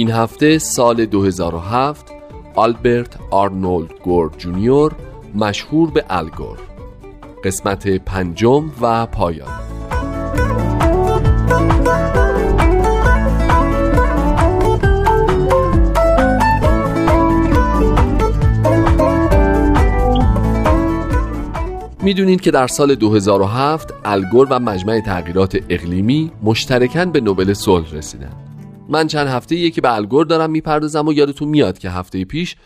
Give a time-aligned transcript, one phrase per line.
[0.00, 2.06] این هفته سال 2007
[2.54, 4.92] آلبرت آرنولد گور جونیور
[5.34, 6.58] مشهور به الگور
[7.44, 9.48] قسمت پنجم و پایان
[22.02, 28.49] می‌دونید که در سال 2007 الگور و مجمع تغییرات اقلیمی مشترکاً به نوبل صلح رسیدند.
[28.90, 32.56] من چند هفته که به الگور دارم می‌پردازم و یادتون میاد که هفته پیش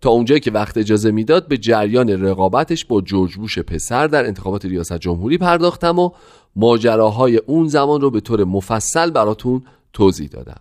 [0.00, 4.64] تا اونجایی که وقت اجازه می‌داد به جریان رقابتش با جورج بوش پسر در انتخابات
[4.64, 6.10] ریاست جمهوری پرداختم و
[6.56, 9.62] ماجراهای اون زمان رو به طور مفصل براتون
[9.92, 10.60] توضیح دادم.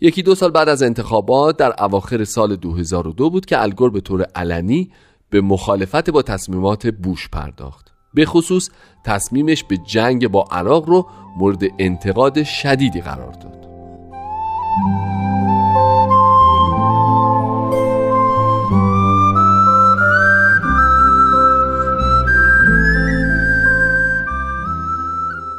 [0.00, 4.22] یکی دو سال بعد از انتخابات در اواخر سال 2002 بود که الگور به طور
[4.34, 4.90] علنی
[5.30, 7.92] به مخالفت با تصمیمات بوش پرداخت.
[8.14, 8.70] به خصوص
[9.04, 11.06] تصمیمش به جنگ با عراق رو
[11.38, 13.57] مورد انتقاد شدیدی قرار داد.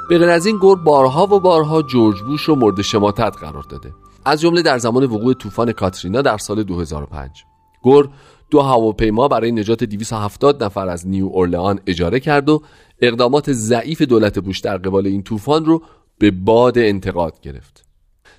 [0.09, 3.93] به غیر از این گور بارها و بارها جورج بوش رو مورد شماتت قرار داده.
[4.25, 7.43] از جمله در زمان وقوع طوفان کاترینا در سال 2005
[7.81, 8.09] گور
[8.49, 12.61] دو هواپیما برای نجات 270 نفر از نیو اورلئان اجاره کرد و
[13.01, 15.81] اقدامات ضعیف دولت بوش در قبال این طوفان رو
[16.19, 17.85] به باد انتقاد گرفت.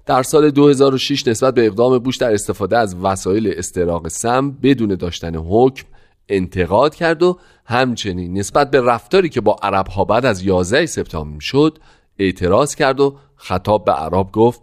[0.07, 5.35] در سال 2006 نسبت به اقدام بوش در استفاده از وسایل استراق سم بدون داشتن
[5.37, 5.87] حکم
[6.31, 11.41] انتقاد کرد و همچنین نسبت به رفتاری که با عرب ها بعد از 11 سپتامبر
[11.41, 11.79] شد
[12.19, 14.61] اعتراض کرد و خطاب به عرب گفت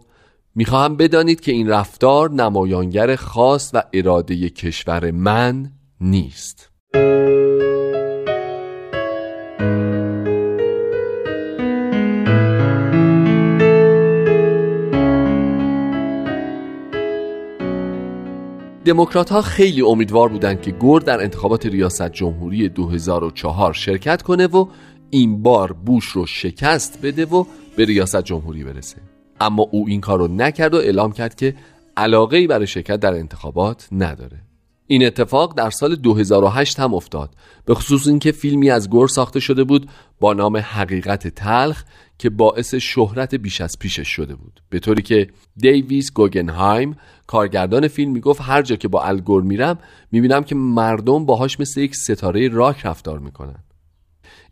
[0.54, 6.70] می‌خواهم بدانید که این رفتار نمایانگر خاص و اراده کشور من نیست.
[18.88, 24.66] دموکرات ها خیلی امیدوار بودند که گور در انتخابات ریاست جمهوری 2004 شرکت کنه و
[25.10, 27.44] این بار بوش رو شکست بده و
[27.76, 28.96] به ریاست جمهوری برسه.
[29.40, 31.54] اما او این کار رو نکرد و اعلام کرد که
[31.96, 34.47] علاقه ای برای شرکت در انتخابات نداره.
[34.90, 37.34] این اتفاق در سال 2008 هم افتاد.
[37.64, 39.90] به خصوص اینکه فیلمی از گور ساخته شده بود
[40.20, 41.84] با نام حقیقت تلخ
[42.18, 44.62] که باعث شهرت بیش از پیشش شده بود.
[44.70, 49.78] به طوری که دیویس گوگنهایم کارگردان فیلم می‌گفت هر جا که با الگور میرم
[50.12, 53.64] می‌بینم که مردم باهاش مثل یک ستاره راک رفتار می‌کنن.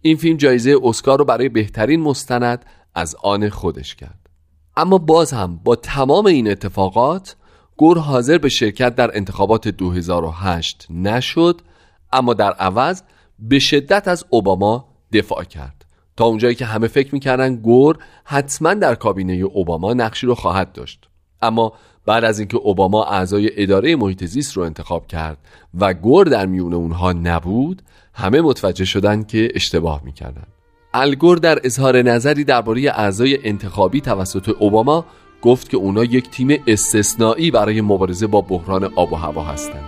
[0.00, 2.64] این فیلم جایزه اسکار رو برای بهترین مستند
[2.94, 4.30] از آن خودش کرد.
[4.76, 7.36] اما باز هم با تمام این اتفاقات
[7.76, 11.60] گور حاضر به شرکت در انتخابات 2008 نشد
[12.12, 13.02] اما در عوض
[13.38, 15.84] به شدت از اوباما دفاع کرد.
[16.16, 21.08] تا اونجایی که همه فکر می‌کردن گور حتما در کابینه اوباما نقشی رو خواهد داشت.
[21.42, 21.72] اما
[22.06, 25.38] بعد از اینکه اوباما اعضای اداره محیط زیست رو انتخاب کرد
[25.80, 27.82] و گور در میون اونها نبود
[28.14, 30.46] همه متوجه شدن که اشتباه می‌کردن.
[30.94, 35.04] الگور در اظهار نظری درباره اعضای انتخابی توسط اوباما
[35.46, 39.84] گفت که اونا یک تیم استثنایی برای مبارزه با بحران آب و هوا هستند.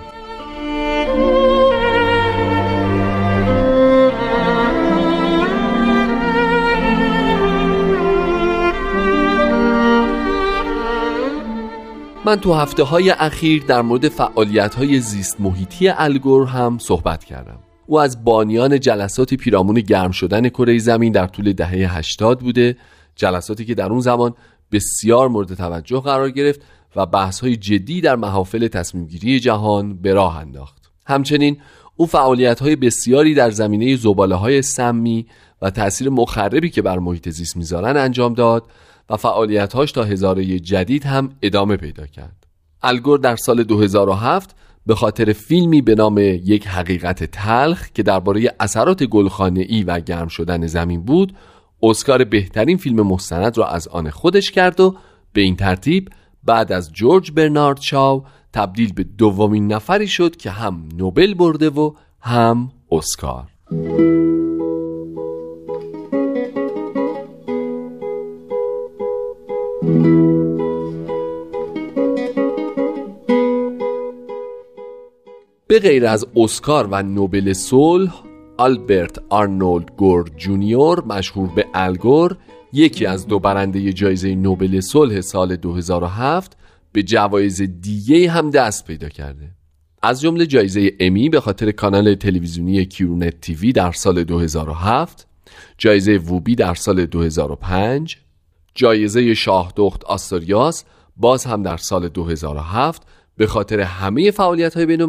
[12.24, 17.58] من تو هفته های اخیر در مورد فعالیت های زیست محیطی الگور هم صحبت کردم.
[17.86, 22.76] او از بانیان جلساتی پیرامون گرم شدن کره زمین در طول دهه 80 بوده
[23.16, 24.34] جلساتی که در اون زمان
[24.72, 26.60] بسیار مورد توجه قرار گرفت
[26.96, 31.56] و بحث های جدی در محافل تصمیم گیری جهان به راه انداخت همچنین
[31.96, 35.26] او فعالیت های بسیاری در زمینه زباله های سمی
[35.62, 38.64] و تأثیر مخربی که بر محیط زیست می‌ذارن انجام داد
[39.10, 42.46] و فعالیتهاش تا هزاره جدید هم ادامه پیدا کرد.
[42.82, 44.54] الگور در سال 2007
[44.86, 50.28] به خاطر فیلمی به نام یک حقیقت تلخ که درباره اثرات گلخانه ای و گرم
[50.28, 51.32] شدن زمین بود
[51.82, 54.96] اسکار بهترین فیلم مستند را از آن خودش کرد و
[55.32, 56.08] به این ترتیب
[56.44, 61.92] بعد از جورج برنارد شاو تبدیل به دومین نفری شد که هم نوبل برده و
[62.20, 63.48] هم اسکار.
[75.66, 78.27] به غیر از اسکار و نوبل صلح
[78.58, 82.36] آلبرت آرنولد گور جونیور مشهور به ال گور
[82.72, 86.56] یکی از دو برنده جایزه نوبل صلح سال 2007
[86.92, 89.50] به جوایز دیگه هم دست پیدا کرده.
[90.02, 95.26] از جمله جایزه امی به خاطر کانال تلویزیونی Current TV در سال 2007
[95.78, 98.16] جایزه Webby در سال 2005
[98.74, 100.84] جایزه شاه دخت آستوریاس
[101.16, 103.02] باز هم در سال 2007
[103.36, 105.02] به خاطر همه فعالیت های بین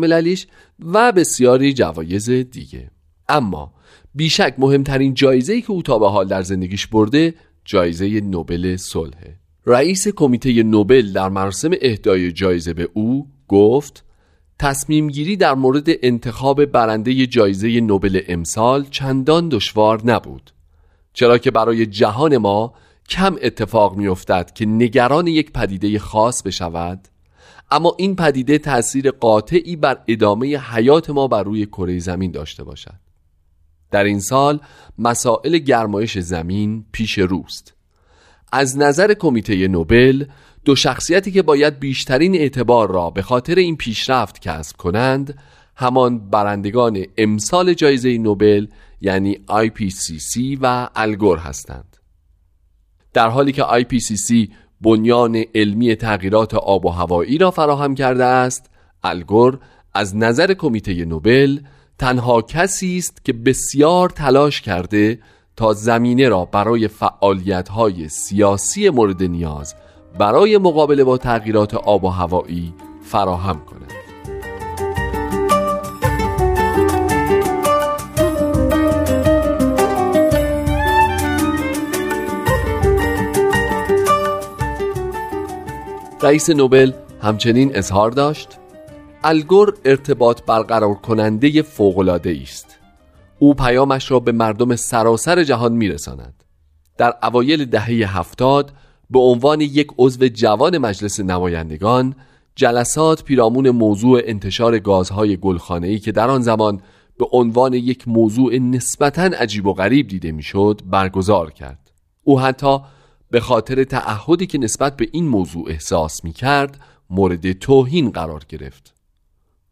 [0.80, 2.92] و بسیاری جوایز دیگه.
[3.30, 3.74] اما
[4.16, 7.34] بیشک مهمترین جایزه ای که او تا به حال در زندگیش برده
[7.66, 9.18] جایزه نوبل صلح.
[9.66, 14.04] رئیس کمیته نوبل در مراسم اهدای جایزه به او گفت
[14.60, 20.52] تصمیم گیری در مورد انتخاب برنده جایزه نوبل امسال چندان دشوار نبود
[21.14, 22.74] چرا که برای جهان ما
[23.10, 27.08] کم اتفاق میافتد که نگران یک پدیده خاص بشود.
[27.72, 33.09] اما این پدیده تأثیر قاطعی بر ادامه حیات ما بر روی کره زمین داشته باشد.
[33.92, 34.60] در این سال
[34.98, 37.74] مسائل گرمایش زمین پیش روست.
[38.52, 40.26] از نظر کمیته نوبل
[40.66, 45.38] دو شخصیتی که باید بیشترین اعتبار را به خاطر این پیشرفت کسب کنند
[45.76, 48.68] همان برندگان امسال جایزه نوبل
[49.02, 51.98] یعنی IPCC و الگور هستند.
[53.14, 54.50] در حالی که IPCC
[54.82, 58.70] بنیان علمی تغییرات آب و هوایی را فراهم کرده است
[59.04, 59.60] الگور
[59.94, 61.60] از نظر کمیته نوبل
[62.00, 65.20] تنها کسی است که بسیار تلاش کرده
[65.56, 69.76] تا زمینه را برای فعالیت‌های سیاسی مورد نیاز
[70.20, 72.74] برای مقابله با تغییرات آب و هوایی
[73.04, 73.94] فراهم کند.
[86.22, 86.92] رئیس نوبل
[87.22, 88.59] همچنین اظهار داشت
[89.24, 92.78] الگور ارتباط برقرار کننده فوقلاده است.
[93.40, 96.44] او پیامش را به مردم سراسر جهان میرساند.
[96.98, 98.74] در اوایل دهه هفتاد
[99.10, 102.16] به عنوان یک عضو جوان مجلس نمایندگان
[102.56, 106.82] جلسات پیرامون موضوع انتشار گازهای گلخانه‌ای که در آن زمان
[107.18, 111.92] به عنوان یک موضوع نسبتا عجیب و غریب دیده می‌شد برگزار کرد.
[112.24, 112.80] او حتی
[113.32, 116.80] به خاطر تعهدی که نسبت به این موضوع احساس می کرد
[117.10, 118.99] مورد توهین قرار گرفت.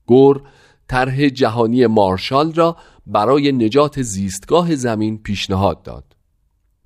[0.07, 0.41] گور
[0.87, 2.77] طرح جهانی مارشال را
[3.07, 6.15] برای نجات زیستگاه زمین پیشنهاد داد.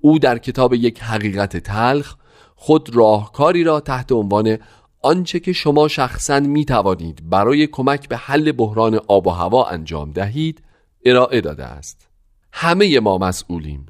[0.00, 2.16] او در کتاب یک حقیقت تلخ
[2.56, 4.58] خود راهکاری را تحت عنوان
[5.02, 10.10] آنچه که شما شخصا می توانید برای کمک به حل بحران آب و هوا انجام
[10.10, 10.62] دهید
[11.04, 12.08] ارائه داده است.
[12.52, 13.86] همه ما مسئولیم.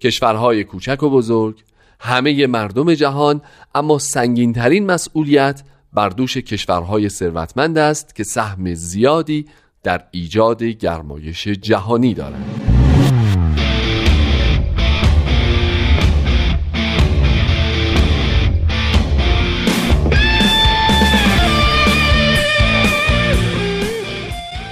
[0.00, 1.62] کشورهای کوچک و بزرگ
[2.00, 3.40] همه مردم جهان
[3.74, 5.62] اما سنگینترین مسئولیت
[5.94, 9.46] بر دوش کشورهای ثروتمند است که سهم زیادی
[9.82, 12.60] در ایجاد گرمایش جهانی دارند.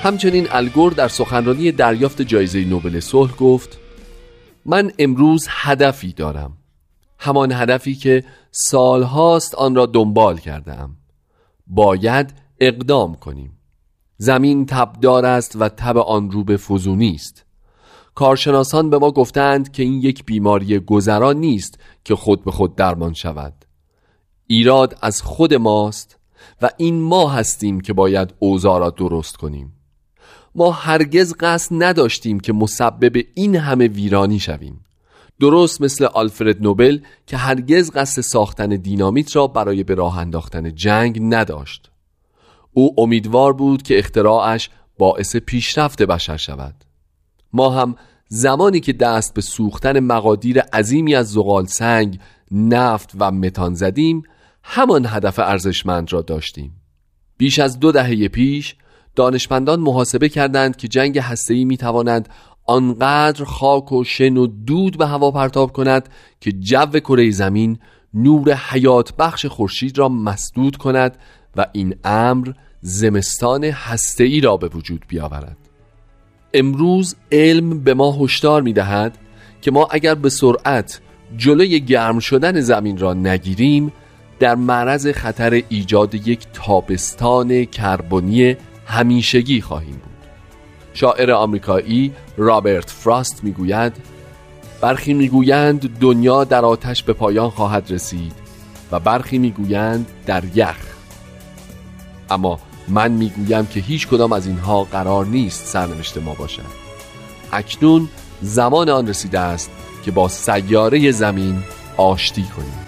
[0.03, 3.79] همچنین الگور در سخنرانی دریافت جایزه نوبل صلح گفت
[4.67, 6.57] من امروز هدفی دارم.
[7.19, 10.97] همان هدفی که سالهاست آن را دنبال کردم
[11.71, 13.59] باید اقدام کنیم.
[14.19, 17.45] زمین تبدار است و تب آن رو به فزونی است
[18.15, 23.15] کارشناسان به ما گفتند که این یک بیماری گذران نیست که خود به خود درمان
[23.15, 23.65] شود.
[24.47, 26.19] ایراد از خود ماست
[26.63, 29.73] و این ما هستیم که باید اوضاع را درست کنیم.
[30.55, 34.81] ما هرگز قصد نداشتیم که مسبب این همه ویرانی شویم.
[35.41, 41.19] درست مثل آلفرد نوبل که هرگز قصد ساختن دینامیت را برای به راه انداختن جنگ
[41.23, 41.91] نداشت.
[42.73, 46.75] او امیدوار بود که اختراعش باعث پیشرفت بشر شود.
[47.53, 47.97] ما هم
[48.29, 52.19] زمانی که دست به سوختن مقادیر عظیمی از زغال سنگ
[52.51, 54.23] نفت و متان زدیم
[54.63, 56.73] همان هدف ارزشمند را داشتیم.
[57.37, 58.77] بیش از دو دهه پیش
[59.17, 62.29] دانشمندان محاسبه کردند که جنگ هسته‌ای می‌تواند
[62.71, 66.09] آنقدر خاک و شن و دود به هوا پرتاب کند
[66.41, 67.79] که جو کره زمین
[68.15, 71.17] نور حیات بخش خورشید را مسدود کند
[71.57, 75.57] و این امر زمستان هسته‌ای را به وجود بیاورد.
[76.55, 79.19] امروز علم به ما هشدار می‌دهد
[79.63, 81.01] که ما اگر به سرعت
[81.37, 83.93] جلوی گرم شدن زمین را نگیریم
[84.39, 90.10] در معرض خطر ایجاد یک تابستان کربنی همیشگی خواهیم بود.
[90.95, 93.93] شاعر آمریکایی رابرت فراست می‌گوید
[94.81, 98.33] برخی می‌گویند دنیا در آتش به پایان خواهد رسید
[98.93, 100.77] و برخی می‌گویند در یخ.
[102.31, 106.63] اما من می‌گویم که هیچ کدام از اینها قرار نیست سرنوشت ما باشد.
[107.53, 108.09] اکنون
[108.43, 109.71] زمان آن رسیده است
[110.05, 111.63] که با سیاره زمین
[111.97, 112.87] آشتی کنیم.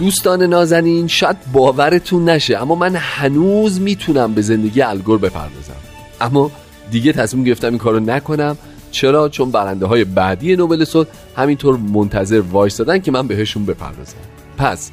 [0.00, 5.76] دوستان نازنین شاید باورتون نشه اما من هنوز می‌تونم به زندگی الگور بپردازم.
[6.20, 6.50] اما
[6.90, 8.58] دیگه تصمیم گرفتم این کارو نکنم.
[8.90, 14.16] چرا؟ چون برنده های بعدی نوبل صلح همینطور منتظر وایستادن که من بهشون بپردازم.
[14.58, 14.90] پس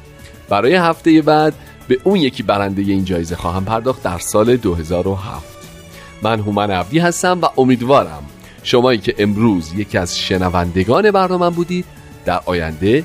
[0.48, 1.54] برای هفته بعد
[1.88, 5.46] به اون یکی برنده این جایزه خواهم پرداخت در سال 2007
[6.22, 8.22] من هومن عبدی هستم و امیدوارم
[8.62, 11.84] شمایی که امروز یکی از شنوندگان برنامه بودید
[12.24, 13.04] در آینده